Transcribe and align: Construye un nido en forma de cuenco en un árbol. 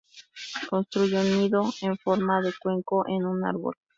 Construye 0.71 1.19
un 1.21 1.29
nido 1.37 1.63
en 1.81 1.95
forma 1.95 2.41
de 2.41 2.51
cuenco 2.59 3.05
en 3.07 3.23
un 3.23 3.45
árbol. 3.45 3.75